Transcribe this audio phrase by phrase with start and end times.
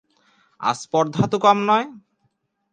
[0.61, 1.87] আস্পর্ধা তো কম নয়।